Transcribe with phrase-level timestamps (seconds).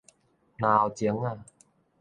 [0.57, 1.43] 嚨喉鐘仔